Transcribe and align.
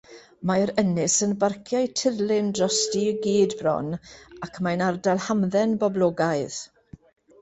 Mae'r 0.51 0.69
ynys 0.83 1.17
yn 1.25 1.33
barciau 1.43 1.89
tirlun 1.99 2.49
drosti 2.59 3.03
i 3.09 3.11
gyd 3.27 3.55
bron, 3.61 3.93
ac 4.49 4.59
mae'n 4.69 4.85
ardal 4.89 5.23
hamdden 5.27 5.77
boblogaidd. 5.85 6.61